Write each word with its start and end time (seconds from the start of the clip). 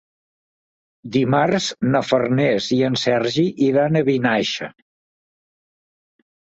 Dimarts 1.15 1.67
na 1.91 2.01
Farners 2.07 2.71
i 2.79 2.81
en 2.89 2.99
Sergi 3.03 3.47
iran 3.69 4.03
a 4.03 4.05
Vinaixa. 4.11 4.75